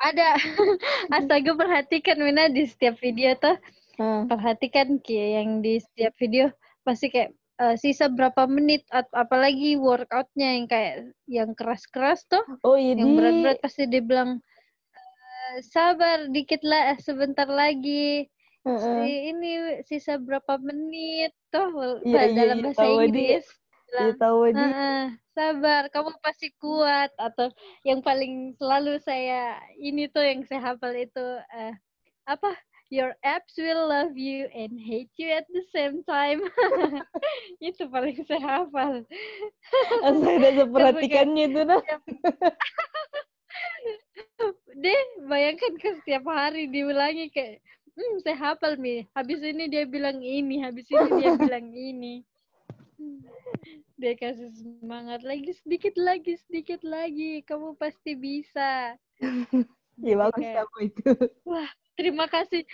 [0.00, 0.38] ada.
[1.14, 3.58] Astaga perhatikan Mina di setiap video tuh
[4.00, 6.48] Ah, perhatikan ki yang di setiap video
[6.86, 10.94] pasti kayak eh, sisa berapa menit at- apalagi workoutnya yang kayak
[11.28, 12.40] yang keras-keras tuh.
[12.64, 14.40] Oh iya yang berat-berat pasti dia bilang
[14.96, 18.28] "Eh, sabar dikit lah sebentar lagi.
[18.64, 18.80] Heeh.
[19.04, 19.50] Si- ini
[19.88, 23.24] sisa berapa menit tuh iya, dalam iya, bahasa tahu, Di.
[23.24, 23.44] Inggris
[23.88, 24.56] bilang tahu di.
[24.60, 25.02] "Heeh,
[25.36, 27.10] sabar kamu pasti kuat.
[27.20, 27.52] Atau
[27.88, 31.24] yang paling selalu saya ini tuh yang saya hafal itu
[31.56, 31.74] eh,
[32.28, 32.50] apa
[32.90, 36.42] your abs will love you and hate you at the same time.
[37.62, 39.06] Itu paling saya hafal.
[40.20, 41.78] Saya ada seperhatikannya itu nah.
[44.80, 47.62] deh bayangkan ke setiap hari diulangi kayak
[47.94, 49.06] hmm saya hafal nih.
[49.14, 52.26] Habis ini dia bilang ini habis ini dia bilang ini.
[54.00, 57.44] Dia kasih semangat lagi sedikit lagi sedikit lagi.
[57.46, 58.96] Kamu pasti bisa.
[60.00, 61.12] Ya bagus sama itu.
[62.00, 62.64] Terima kasih.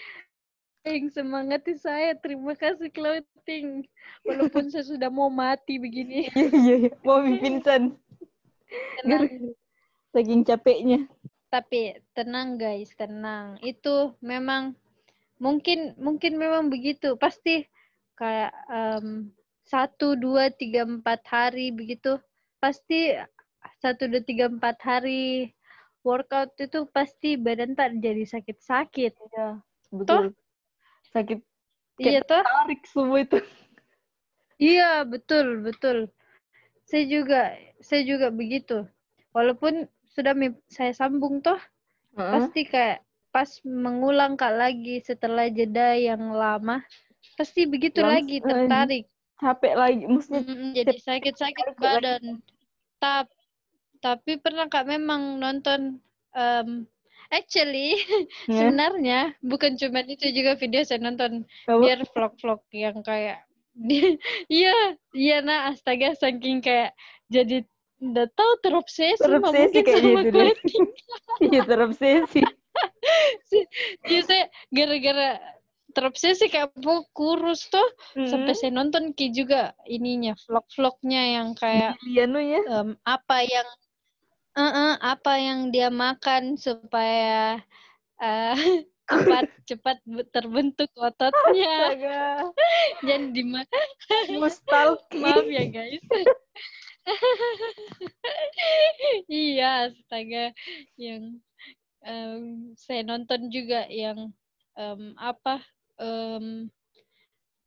[0.86, 2.14] Yang semangati saya.
[2.14, 3.82] Terima kasih clothing.
[4.22, 6.30] Walaupun saya sudah mau mati begini.
[6.38, 6.90] Iya iya iya.
[7.02, 7.98] Mau pingsan
[10.14, 11.04] saking capeknya.
[11.46, 13.56] tapi tenang guys tenang.
[13.62, 14.76] Itu memang
[15.38, 17.14] mungkin mungkin memang begitu.
[17.16, 17.64] Pasti
[18.18, 19.30] kayak em,
[19.64, 22.18] satu dua tiga empat hari begitu.
[22.60, 23.14] Pasti
[23.80, 25.54] satu dua tiga empat hari
[26.06, 29.58] workout itu pasti badan tak jadi sakit-sakit Iya,
[29.90, 30.24] betul.
[31.10, 31.38] Sakit
[31.98, 33.42] iya toh tarik semua itu.
[34.62, 36.06] iya betul betul
[36.86, 37.40] saya juga
[37.82, 38.86] saya juga begitu
[39.34, 40.32] walaupun sudah
[40.70, 41.58] saya sambung toh
[42.14, 42.32] Heeh.
[42.40, 43.02] pasti kayak
[43.34, 46.80] pas mengulang kak lagi setelah jeda yang lama
[47.36, 49.04] pasti begitu lagi tertarik
[49.36, 52.00] capek lagi maksudnya Mm-mm, jadi sakit-sakit Takut lagi.
[52.00, 52.24] badan.
[54.06, 55.98] Tap, tapi pernah kak memang nonton
[56.30, 56.86] em,
[57.34, 57.98] actually
[58.46, 61.74] ya, sebenarnya bukan cuma itu juga video saya nonton apa?
[61.82, 63.42] biar vlog-vlog yang kayak
[64.46, 66.94] iya iya nah astaga saking kayak
[67.26, 67.66] jadi
[67.98, 70.84] udah tahu terobsesi Terobsesi mungkin sama gitu clothing.
[71.50, 72.42] iya terobsesi
[74.06, 75.40] Iya saya gara-gara
[75.96, 77.88] terobsesi kayak mau kurus tuh
[78.28, 78.60] sampai Mm-mm.
[78.60, 83.64] saya nonton ki juga ininya vlog-vlognya yang kayak ya em, apa yang
[84.56, 87.60] eh, apa yang dia makan supaya
[88.20, 88.56] eh,
[89.06, 89.98] cepat cepat
[90.34, 91.76] terbentuk ototnya?
[93.06, 93.88] Jangan dimakan
[94.40, 96.02] mustalki maaf ya guys.
[99.30, 100.50] Iya astaga.
[100.98, 101.38] Yang
[102.02, 102.42] em,
[102.74, 104.34] saya nonton juga yang
[104.74, 105.62] em, apa
[106.02, 106.66] em,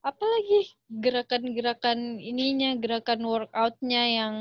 [0.04, 0.76] apa lagi?
[0.92, 4.36] Gerakan-gerakan ininya gerakan workoutnya yang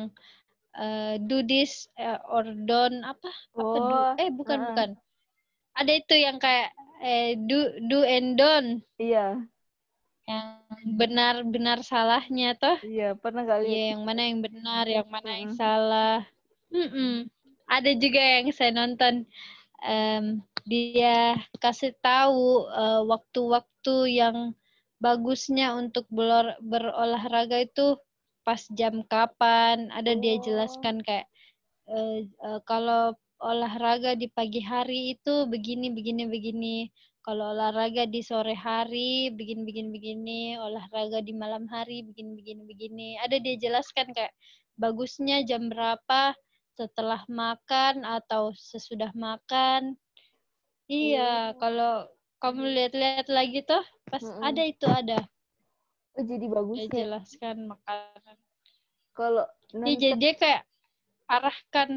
[0.78, 3.30] eh, do this eh, or don't apa?
[3.54, 3.94] Apa do?
[3.94, 4.64] Oh eh bukan ah.
[4.72, 4.90] bukan.
[5.78, 6.70] Ada itu yang kayak
[7.02, 8.82] eh, do do and don't.
[8.98, 9.42] Iya.
[10.28, 10.46] Yang
[10.98, 12.78] benar-benar salahnya toh.
[12.84, 13.68] Iya pernah kali.
[13.68, 16.20] Iya, yang mana yang benar, yang mana yang salah.
[16.68, 17.26] Mm-mm.
[17.68, 19.24] Ada juga yang saya nonton,
[19.84, 24.52] em, dia kasih tahu eh, waktu-waktu yang
[25.00, 26.04] bagusnya untuk
[26.60, 27.96] berolahraga itu
[28.48, 29.92] pas jam kapan.
[29.92, 30.42] Ada dia Oh.
[30.48, 31.28] jelaskan kayak
[31.92, 33.12] eh, eh, kalau
[33.44, 36.78] olahraga di pagi hari itu begini, begini, begini.
[37.26, 40.42] Kalau olahraga di sore hari, begini, begini, begini.
[40.56, 43.08] Olahraga di malam hari, begini, begini, begini.
[43.20, 44.32] Ada dia jelaskan kayak
[44.80, 46.32] bagusnya jam berapa
[46.78, 50.00] setelah makan atau sesudah makan.
[50.88, 51.60] Iya, Oh.
[51.60, 51.92] kalau
[52.40, 54.40] kamu lihat-lihat lagi tuh, pas Mm-mm.
[54.40, 55.18] ada itu ada.
[56.18, 58.36] Oh jadi bagus Dia ya jelaskan makanan.
[59.16, 60.62] kalau Iya, nonton jadi dia kayak
[61.28, 61.90] arahkan.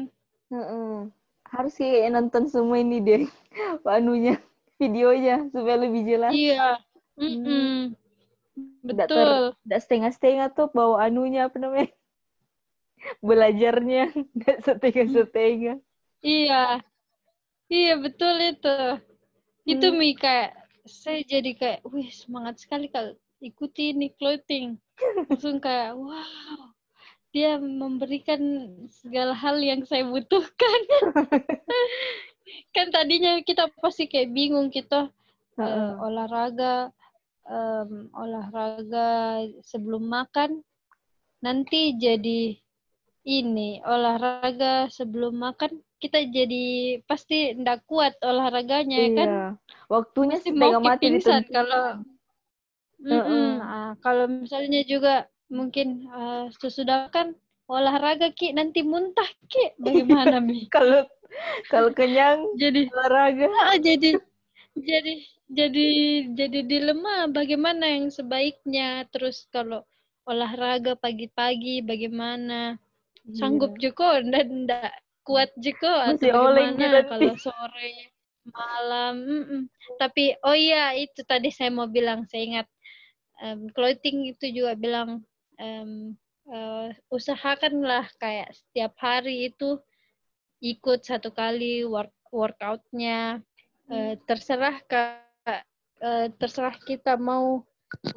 [0.52, 1.10] Heeh.
[1.52, 3.22] harus kayak nonton semua ini deh
[3.96, 4.34] anunya
[4.80, 6.62] videonya supaya lebih jelas Iya.
[8.88, 9.54] Ter- Betul.
[9.64, 11.90] tidak setengah-setengah tuh bawa anunya apa namanya
[13.26, 14.02] belajarnya
[14.36, 15.76] tidak setengah-setengah
[16.22, 16.82] Iya.
[17.72, 18.68] Iya, betul itu.
[19.72, 19.98] Itu Hmm.
[19.98, 20.50] Mi kayak
[20.86, 24.78] saya jadi kayak, wih semangat sekali kak ikuti ini clothing.
[25.28, 26.70] Langsung kayak, wow,
[27.34, 28.40] dia memberikan
[28.88, 30.80] segala hal yang saya butuhkan.
[32.74, 35.08] kan tadinya kita pasti kayak bingung kita
[35.58, 35.92] eh, Heeh.
[35.98, 36.94] olahraga,
[37.48, 40.62] em, olahraga sebelum makan,
[41.42, 42.56] nanti jadi
[43.22, 49.28] ini olahraga sebelum makan kita jadi pasti ndak kuat olahraganya iya kan
[49.86, 52.02] waktunya pasti mau mati pingsan kalau
[53.02, 53.22] Heeh.
[53.26, 53.46] Mm-mm.
[53.62, 55.26] Ah, kalau misalnya juga
[55.58, 57.34] mungkin eh, sesudah kan
[57.68, 59.74] olahraga ki nanti muntah ki.
[59.82, 60.66] Bagaimana mi?
[60.74, 61.00] Kalau
[61.72, 63.46] kalau kenyang jadi olahraga.
[63.48, 64.20] Ah, jadi
[64.76, 65.12] jadi
[65.58, 65.86] jadi
[66.38, 69.08] jadi dilema bagaimana yang sebaiknya.
[69.12, 69.80] Terus kalau
[70.28, 72.76] olahraga pagi-pagi bagaimana?
[73.32, 74.92] Sanggup juga dan ndak
[75.24, 77.90] kuat juga atau Masih bagaimana kalau sore
[78.50, 79.14] malam?
[79.22, 79.62] Mm-mm.
[80.02, 82.66] tapi oh iya itu tadi saya mau bilang saya ingat
[83.42, 85.26] em, clothing itu juga bilang
[85.58, 86.14] em,
[86.46, 89.82] eh, usahakanlah kayak setiap hari itu
[90.62, 93.42] ikut satu kali work workoutnya.
[93.92, 95.66] Eh, terserah kak
[96.00, 97.66] eh, terserah kita mau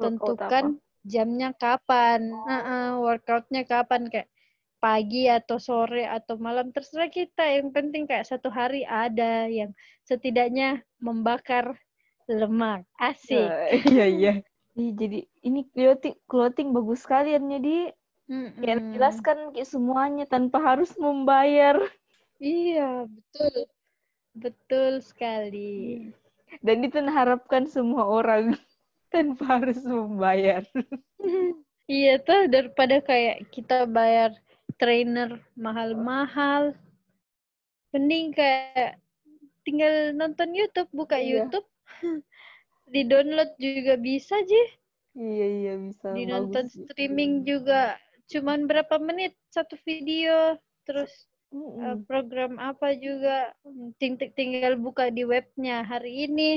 [0.00, 0.66] tentukan
[1.04, 4.32] jamnya kapan Heeh, workoutnya kapan kayak
[4.80, 6.72] pagi atau sore atau malam.
[6.72, 9.74] Terserah kita yang penting kayak satu hari ada yang
[10.06, 11.76] setidaknya membakar
[12.30, 12.86] lemak.
[12.96, 13.50] Asik.
[13.74, 14.06] Eh, iya
[14.80, 17.74] iya Ih, jadi ini clothing clothing bagus sekalian jadi
[18.60, 18.84] kayak Mm-mm.
[18.84, 21.76] menjelaskan kayak semuanya tanpa harus membayar
[22.52, 22.82] iya
[23.14, 23.56] betul
[24.42, 25.58] betul sekali
[26.64, 28.44] dan itu harapkan semua orang
[29.12, 30.62] tanpa harus membayar
[31.96, 34.30] Iya tuh daripada kayak kita bayar
[34.80, 35.30] trainer
[35.64, 36.62] mahal-mahal.
[37.92, 38.90] Mending kayak
[39.66, 41.26] tinggal nonton YouTube, buka Iya.
[41.30, 41.66] YouTube.
[42.92, 44.62] Di-download juga bisa, Ji.
[45.16, 46.86] iya iya bisa Di nonton sih.
[46.86, 47.96] streaming juga
[48.30, 50.58] cuman berapa menit satu video.
[50.86, 51.10] Terus
[51.52, 51.78] Mm-mm.
[51.82, 53.52] eh, program apa juga
[54.00, 55.76] ting ting- tinggal buka di webnya.
[55.82, 56.50] Hari ini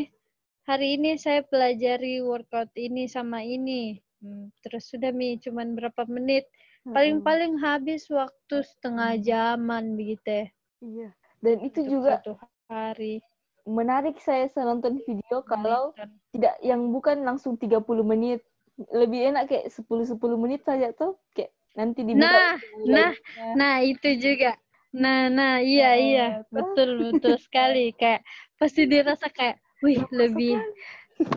[0.69, 3.97] hari ini saya pelajari workout ini sama ini.
[4.19, 6.45] Hmm, terus sudah Mi cuman berapa menit
[6.91, 10.47] paling-paling habis waktu setengah jaman begitu ya,
[10.83, 11.09] iya
[11.43, 12.31] dan itu untuk juga satu
[12.67, 13.23] hari
[13.69, 15.93] menarik saya nonton video kalau
[16.33, 18.41] tidak yang bukan langsung 30 menit
[18.89, 22.89] lebih enak kayak 10 10 menit saja tuh kayak nanti dibuka Nah, lagi.
[22.89, 23.11] nah,
[23.55, 24.57] nah itu juga.
[24.89, 26.49] Nah, nah, iya, Nah, iya, tuh.
[26.49, 27.93] betul, betul sekali.
[27.93, 28.25] Kayak
[28.57, 30.57] pasti dirasa kayak, wih, lebih,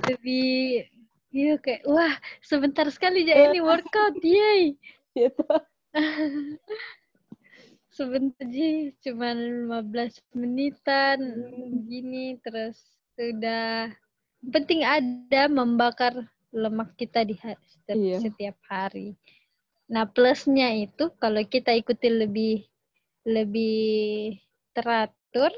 [0.09, 0.89] lebih,
[1.37, 4.73] iya kayak, wah, sebentar sekali ya ini workout, yay.
[5.19, 5.45] gitu.
[7.93, 11.85] Sebentar sih, cuma 15 menitan, Hmm.
[11.85, 12.81] gini, terus
[13.13, 13.93] sudah.
[14.43, 16.17] Penting ada membakar
[16.51, 18.19] lemak kita di ha- setiap, Iya.
[18.19, 19.13] setiap hari.
[19.87, 22.65] Nah, plusnya itu kalau kita ikuti lebih
[23.23, 24.35] lebih
[24.73, 25.53] teratur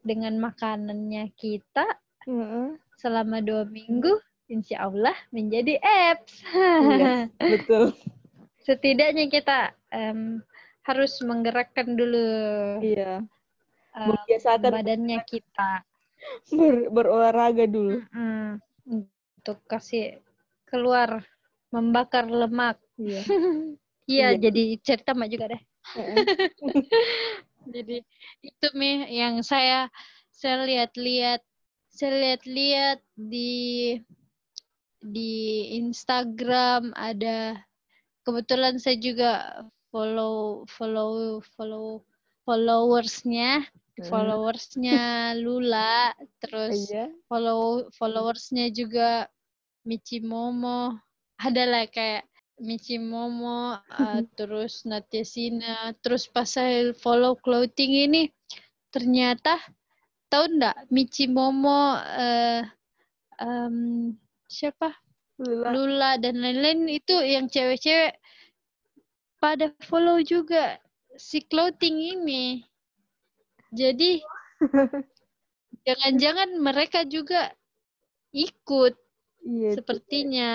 [0.00, 1.84] dengan makanannya kita
[2.24, 2.78] Mm-mm.
[2.96, 4.14] selama dua minggu,
[4.46, 6.34] insya Allah menjadi abs.
[6.46, 7.92] Iya, betul.
[8.62, 9.58] Setidaknya kita
[9.90, 10.40] em,
[10.86, 12.26] harus menggerakkan dulu
[12.80, 13.26] Iya.
[13.96, 15.82] Membiasakan badannya kita
[16.52, 18.04] ber- berolahraga dulu.
[18.12, 20.20] Mm, untuk kasih
[20.68, 21.24] keluar
[21.74, 22.78] membakar lemak.
[22.96, 23.22] Iya.
[24.06, 24.38] Iya, Iya.
[24.38, 25.62] jadi cerita mak juga deh.
[27.74, 28.06] Jadi
[28.38, 29.90] itu mi yang saya
[30.30, 31.42] saya lihat-lihat
[31.90, 33.98] saya lihat-lihat di
[35.02, 35.34] di
[35.74, 37.58] Instagram ada
[38.22, 39.30] kebetulan saya juga
[39.96, 42.04] follow follow follow
[42.44, 43.64] followersnya
[43.96, 44.12] Mm.
[44.12, 45.00] followersnya
[45.40, 47.08] Lula terus Iya.
[47.32, 49.24] follow followersnya juga
[49.88, 51.00] Michi Momo
[51.40, 52.28] adalah kayak
[52.60, 58.28] Michi Momo uh, terus Natya Sina terus pas saya follow clothing ini
[58.92, 59.56] ternyata
[60.28, 62.68] tahu ndak Michi Momo eh
[63.40, 64.12] em,
[64.44, 64.92] siapa
[65.40, 65.72] Lula.
[65.72, 68.12] Lula dan lain-lain itu yang cewek-cewek
[69.46, 70.82] pada follow juga
[71.14, 72.66] si clothing ini
[73.70, 74.18] jadi
[75.86, 77.54] jangan-jangan mereka juga
[78.34, 78.98] ikut
[79.46, 79.78] Iya.
[79.78, 80.50] sepertinya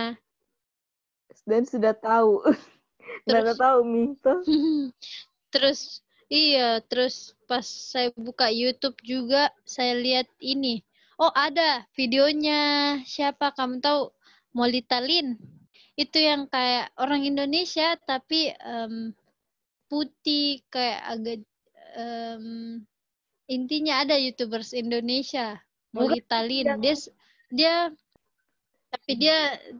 [1.47, 2.43] Dan sudah tahu.
[3.23, 4.39] Sudah Terus- tahu Mi tuh.
[5.55, 5.79] terus
[6.27, 10.83] iya terus pas saya buka YouTube juga saya lihat ini
[11.15, 12.59] oh ada videonya
[13.03, 14.11] siapa kamu tahu
[14.51, 15.35] Molita Lin
[16.01, 19.13] itu yang kayak orang Indonesia tapi em,
[19.91, 21.37] putih kayak agak
[21.95, 22.45] em,
[23.47, 25.59] intinya ada YouTubers Indonesia
[25.91, 26.95] Bukan Molita Lin yang- dia
[27.51, 27.75] dia
[28.91, 29.37] tapi dia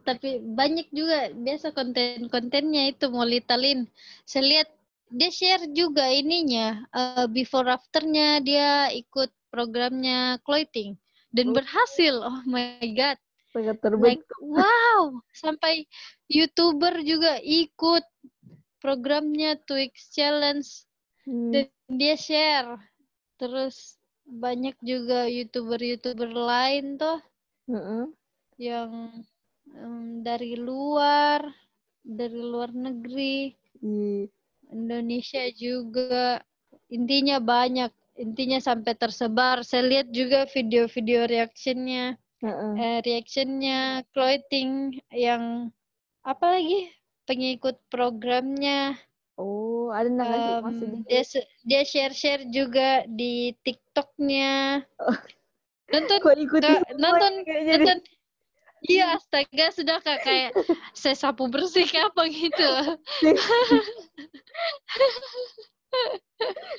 [0.08, 3.84] tapi banyak juga biasa konten-kontennya itu Molita Lin
[4.24, 4.70] saya lihat
[5.12, 10.96] dia share juga ininya eh, before afternya dia ikut programnya clothing
[11.36, 11.56] dan Oh.
[11.56, 12.24] berhasil.
[12.24, 13.20] Oh my god
[13.52, 14.38] Sangat like terbentuk.
[14.42, 15.86] wow sampai
[16.28, 18.04] youtuber juga ikut
[18.80, 20.66] programnya Twix Challenge
[21.22, 21.54] Hmm.
[21.54, 22.82] dan dia share
[23.38, 27.22] terus banyak juga youtuber-youtuber lain tuh
[27.70, 28.10] Heeh.
[28.58, 29.14] yang
[29.70, 31.46] em, dari luar
[32.02, 34.34] dari luar negeri Iya.
[34.74, 36.42] Indonesia juga
[36.90, 45.70] intinya banyak intinya sampai tersebar saya lihat juga video-video reactionnya Eh, reactionnya clothing yang
[46.26, 46.90] apa lagi
[47.24, 48.98] pengikut programnya
[49.38, 51.00] Oh, ada nggak maksudnya?
[51.06, 51.22] dia
[51.62, 55.18] dia share share juga di TikToknya Oh.
[55.90, 57.70] nonton Kok ikuti Kak, semua nonton jadi?
[57.78, 57.98] nonton
[58.86, 60.52] iya astaga sudah kak kayak
[60.98, 62.70] saya sapu bersih kayak apa gitu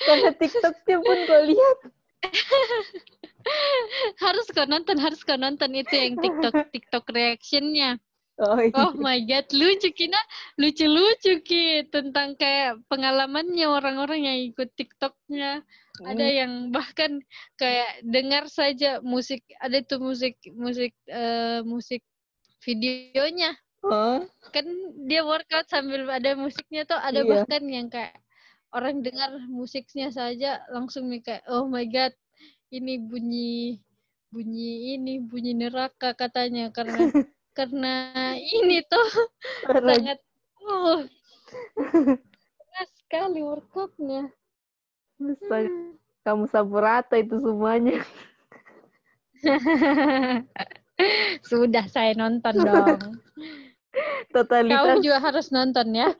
[0.02, 1.78] Karena TikToknya pun kau lihat.
[4.24, 7.98] harus kau nonton harus kau nonton itu yang TikTok TikTok reactionnya
[8.40, 8.72] Oh, iya.
[8.74, 10.16] oh my god lucu kina
[10.56, 15.60] lucu lucu ki tentang kayak pengalamannya orang-orang yang ikut TikToknya
[16.08, 16.38] ada Hmm.
[16.40, 17.20] yang bahkan
[17.60, 22.00] kayak dengar saja musik ada tuh musik musik eh, musik
[22.64, 23.52] videonya
[23.84, 24.24] Hah?
[24.48, 24.64] kan
[25.04, 27.28] dia workout sambil ada musiknya tuh ada Iya.
[27.28, 28.16] bahkan yang kayak
[28.72, 32.12] orang dengar musiknya saja langsung nih kayak oh my god
[32.72, 33.80] ini bunyi
[34.32, 36.72] bunyi ini bunyi neraka katanya.
[36.72, 36.96] Karena
[37.58, 37.94] karena
[38.40, 39.08] ini tuh
[39.68, 40.18] sangat
[40.64, 41.04] oh
[42.72, 44.32] keras sekali workoutnya
[45.22, 45.68] Astaga,
[46.24, 48.02] Kamu sapu rata itu semuanya.
[51.50, 52.98] sudah saya nonton dong.
[54.34, 54.72] Totalitas.
[54.72, 56.16] kamu juga harus nonton ya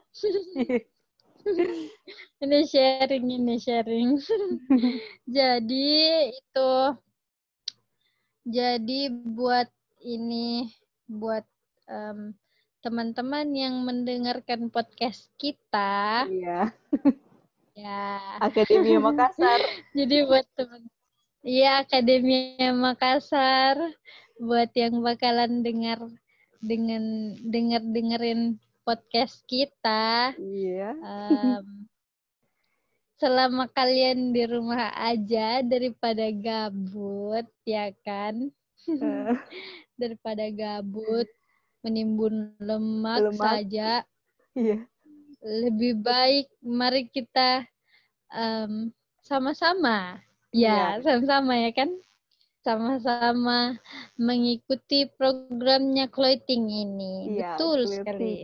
[2.43, 4.18] ini sharing ini sharing
[5.36, 5.90] jadi
[6.28, 6.72] itu
[8.43, 9.70] jadi buat
[10.03, 10.66] ini
[11.07, 11.47] buat
[11.86, 12.34] em,
[12.82, 16.74] teman-teman yang mendengarkan podcast kita Iya.
[17.78, 19.61] ya Akademi Makassar.
[19.99, 20.82] jadi buat teman
[21.43, 23.78] Iya Akademi Makassar
[24.43, 26.03] buat yang bakalan dengar
[26.62, 28.40] dengan denger dengerin
[28.82, 30.34] podcast kita.
[30.38, 30.95] Iya.
[30.99, 31.86] Em,
[33.22, 38.50] selama kalian di rumah aja daripada gabut, ya kan?
[38.98, 39.30] Eh,
[40.00, 41.30] Daripada gabut,
[41.86, 43.38] menimbun lemak, Lemak.
[43.38, 44.02] saja,
[44.58, 44.82] Iya.
[45.42, 47.62] lebih baik mari kita
[48.34, 48.90] em,
[49.22, 50.18] sama-sama,
[50.50, 51.06] ya, Iya.
[51.06, 51.90] sama-sama ya kan?
[52.66, 53.78] Sama-sama
[54.18, 57.38] mengikuti programnya clothing ini.
[57.38, 57.98] Iya, Betul clothing.
[58.02, 58.34] sekali.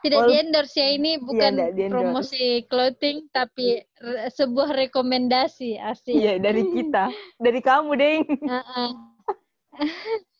[0.00, 1.92] Tidak Wal- di endorse ya ini bukan nggak di-endorse.
[2.00, 3.66] promosi clothing tapi
[4.00, 6.16] re- sebuah rekomendasi asik.
[6.16, 7.12] Iya, dari kita.
[7.36, 7.92] Dari kamu.
[7.96, 8.88] Heeh.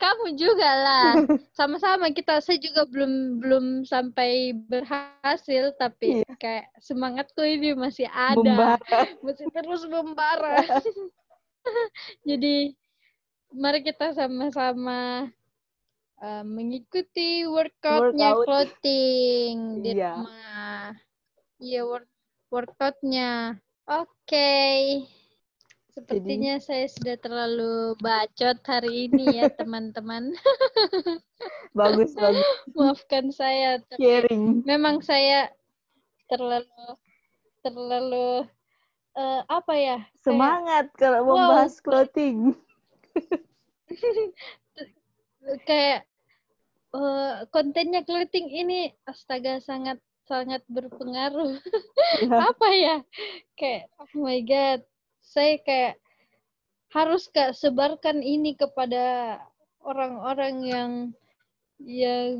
[0.00, 1.08] Kamu juga lah.
[1.58, 2.40] Sama-sama kita.
[2.40, 6.32] Saya juga belum belum sampai berhasil tapi Iya.
[6.40, 8.40] kayak semangatku ini masih ada.
[8.40, 8.80] Membara.
[9.24, 10.64] Masih terus membara.
[12.24, 12.72] Jadi
[13.52, 15.28] mari kita sama-sama
[16.20, 18.44] uh, mengikuti workoutnya Workout.
[18.46, 20.12] clothing di Iya.
[20.16, 20.84] rumah.
[21.58, 22.08] Iya work
[22.48, 23.60] workoutnya.
[23.84, 24.52] Oke.
[25.90, 30.32] Sepertinya saya sudah terlalu bacot hari ini ya teman-teman.
[31.72, 32.46] Bagus, bagus.
[32.72, 33.78] Maafkan saya.
[33.82, 34.62] tapi Sharing.
[34.64, 35.50] Memang saya
[36.30, 36.86] terlalu
[37.60, 38.46] terlalu
[39.12, 39.98] eh, apa ya?
[39.98, 41.30] kayak- Semangat kalau Wow.
[41.34, 42.54] membahas clothing.
[45.66, 46.06] kayak
[46.90, 51.58] eh, kontennya clothing ini astaga sangat sangat berpengaruh.
[52.22, 52.36] Ya.
[52.54, 52.96] Apa ya?
[53.54, 54.80] Kayak oh my god.
[55.20, 55.94] Saya kayak
[56.90, 59.38] harus kak sebarkan ini kepada
[59.80, 60.90] orang-orang yang
[61.78, 62.34] yang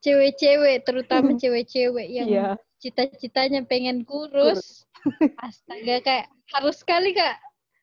[0.00, 2.48] cewek-cewek terutama cewek-cewek yang Iya.
[2.78, 4.86] cita-citanya pengen kurus.
[5.46, 7.38] Astaga kayak harus sekali kak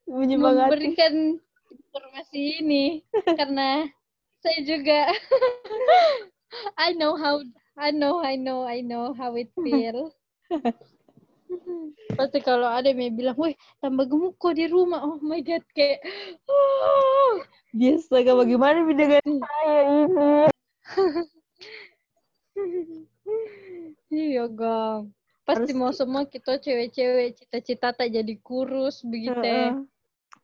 [0.07, 0.67] Menyemangati.
[0.67, 1.15] memberikan
[1.69, 2.83] informasi ini
[3.35, 3.87] karena
[4.39, 4.99] saya juga
[6.85, 7.43] I know how
[7.77, 10.11] I know I know I know how it feel.
[12.19, 16.03] Pasti kalau ada yang bilang, "Wih, tambah gemuk kok di rumah." Oh my god, kayak
[16.49, 17.41] oh.
[17.69, 18.35] Biasa, Kak.
[18.35, 20.49] Bagaimana dengan saya ini?
[24.09, 25.13] Iya, Gang.
[25.45, 29.37] Pasti Harus mau semua kita cewek-cewek cita-cita tak jadi kurus begitu.
[29.37, 29.85] Heeh.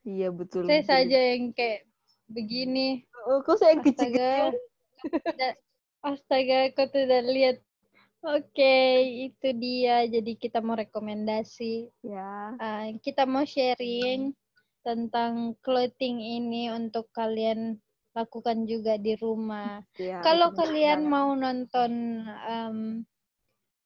[0.05, 0.69] Iya, betul.
[0.69, 0.89] Saya betul.
[0.93, 1.89] saja yang kayak
[2.29, 3.03] begini.
[3.25, 4.53] Oh, kok saya kecil-kecil?
[6.05, 7.57] Astaga, kau tidak lihat.
[8.25, 8.77] Oke,
[9.29, 10.05] itu dia.
[10.05, 11.89] Jadi kita mau rekomendasi.
[12.05, 12.53] Ya.
[12.57, 14.33] Ah, kita mau sharing
[14.85, 17.81] tentang clothing ini untuk kalian
[18.13, 19.81] lakukan juga di rumah.
[19.97, 21.11] ya Kalau kalian banget.
[21.11, 21.91] mau nonton,
[22.29, 22.79] em,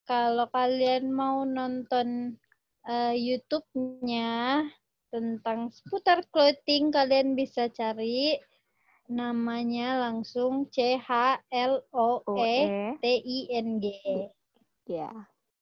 [0.03, 2.35] kalau kalian mau nonton
[2.87, 4.67] eh, YouTube-nya
[5.11, 8.39] tentang seputar clothing, kalian bisa cari
[9.09, 12.89] namanya langsung C H L O E eh.
[13.01, 13.85] T I N G.
[14.85, 15.09] Ya.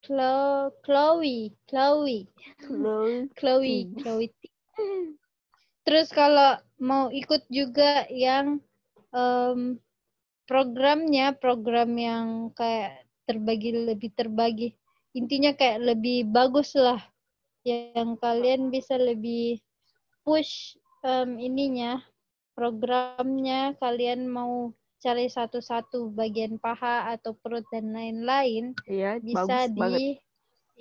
[0.04, 2.28] Chlo- Chloe, Chloe,
[2.62, 3.32] Clothing.
[3.39, 4.30] Chloe, Chloe.
[5.88, 8.60] Terus kalau mau ikut juga yang
[9.16, 9.80] em,
[10.45, 14.76] programnya, program yang kayak terbagi lebih terbagi.
[15.16, 17.00] Intinya kayak lebih bagus lah.
[17.68, 19.60] Yang kalian bisa lebih
[20.24, 22.00] push em, ininya,
[22.58, 30.01] programnya kalian mau cari satu-satu bagian paha atau perut dan lain-lain Iya, bisa bagus banget.
[30.01, 30.18] di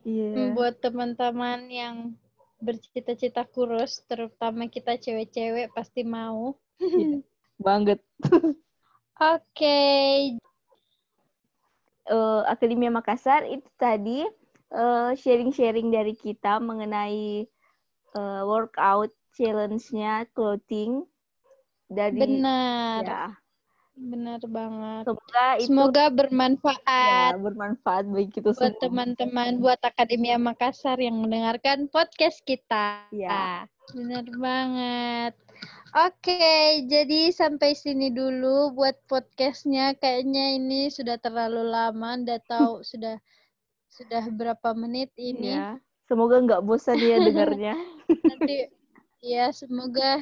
[0.04, 0.52] Iya.
[0.52, 2.12] buat teman-teman yang
[2.60, 6.60] bercita-cita kurus, terutama kita cewek-cewek pasti mau.
[6.78, 7.24] Iya.
[7.60, 8.00] Banget.
[9.22, 9.80] Oke,
[12.10, 14.26] eh, Akademia Makassar itu tadi
[14.74, 17.48] eh, sharing-sharing dari kita mengenai
[18.18, 21.06] eh, workout challenge-nya clothing
[21.90, 23.43] dari benar, ya.
[23.94, 25.04] Benar banget.
[25.06, 27.32] Semoga itu Semoga ya, bermanfaat.
[27.38, 28.82] bermanfaat bagi kita buat semua.
[28.82, 33.06] teman-teman buat Akademia Makassar yang mendengarkan podcast kita.
[33.14, 33.70] Ya.
[33.94, 35.34] Benar banget.
[35.94, 39.94] Oke, jadi sampai sini dulu buat podcastnya.
[39.94, 43.22] Kayaknya ini sudah terlalu lama, Anda tahu sudah
[43.94, 45.54] sudah berapa menit ini.
[45.54, 45.78] Ya.
[46.10, 47.78] Semoga nggak bosan ya dengarnya.
[48.10, 48.74] Nanti
[49.24, 50.20] ya semoga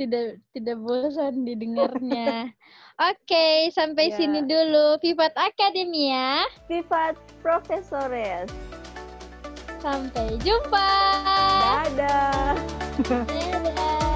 [0.00, 2.48] tidak tidak bosan didengarnya.
[3.12, 4.16] Oke, sampai Ya.
[4.18, 6.48] sini dulu Vivat Akademia.
[6.66, 8.50] Vivat Profesores.
[9.78, 10.90] Sampai jumpa.
[11.94, 12.58] Dadah.
[13.06, 14.07] Dadah.